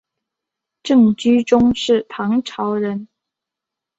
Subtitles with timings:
[0.81, 3.07] 郑居中是唐朝人。